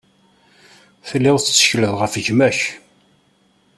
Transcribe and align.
Telliḍ 1.07 1.37
tettekleḍ 1.39 1.93
ɣef 1.97 2.13
gma-k. 2.25 2.59